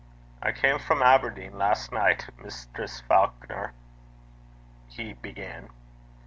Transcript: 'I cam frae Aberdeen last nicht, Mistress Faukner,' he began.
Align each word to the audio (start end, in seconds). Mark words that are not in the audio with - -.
'I 0.41 0.53
cam 0.53 0.79
frae 0.79 0.99
Aberdeen 0.99 1.59
last 1.59 1.91
nicht, 1.91 2.31
Mistress 2.39 3.01
Faukner,' 3.01 3.73
he 4.87 5.13
began. 5.13 5.69